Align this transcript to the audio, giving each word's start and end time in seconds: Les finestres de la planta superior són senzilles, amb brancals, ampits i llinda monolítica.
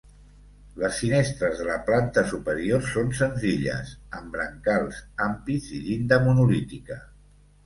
Les 0.83 0.95
finestres 1.01 1.59
de 1.59 1.67
la 1.67 1.75
planta 1.89 2.23
superior 2.31 2.87
són 2.93 3.11
senzilles, 3.19 3.93
amb 4.21 4.35
brancals, 4.39 5.03
ampits 5.27 5.69
i 5.81 5.85
llinda 5.85 6.21
monolítica. 6.27 6.99